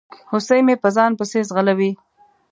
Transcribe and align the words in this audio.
هوسۍ 0.31 0.59
مې 0.67 0.75
په 0.83 0.89
ځان 0.95 1.11
پسي 1.19 1.39
ځغلوي 1.49 1.91